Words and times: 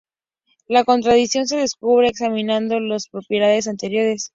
La 0.65 0.83
contradicción 0.83 1.45
se 1.47 1.57
descubre 1.57 2.07
examinando 2.07 2.79
las 2.79 3.07
propiedades 3.07 3.67
anteriores. 3.67 4.29